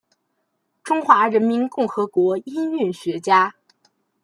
[0.83, 3.53] 中华人民共和国音韵学家。